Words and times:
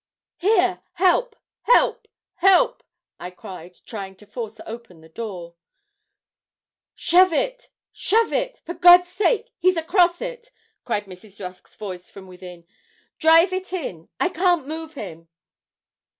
'Here! 0.37 0.81
help, 0.93 1.35
help, 1.61 2.07
help!' 2.37 2.81
I 3.19 3.29
cried, 3.29 3.77
trying 3.85 4.15
to 4.15 4.25
force 4.25 4.59
open 4.65 5.01
the 5.01 5.09
door. 5.09 5.53
'Shove 6.95 7.31
it, 7.31 7.69
shove 7.91 8.33
it, 8.33 8.57
for 8.65 8.73
God's 8.73 9.09
sake! 9.11 9.51
he's 9.59 9.77
across 9.77 10.19
it,' 10.19 10.49
cried 10.85 11.05
Mrs. 11.05 11.39
Rusk's 11.39 11.75
voice 11.75 12.09
from 12.09 12.25
within; 12.25 12.65
'drive 13.19 13.53
it 13.53 13.71
in. 13.73 14.09
I 14.19 14.29
can't 14.29 14.65
move 14.65 14.95
him.' 14.95 15.27